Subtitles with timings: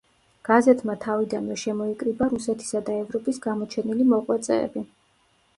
[0.47, 4.87] გაზეთმა თავიდანვე შემოიკრიბა რუსეთისა და ევროპის გამოჩენილი მოღვაწეები.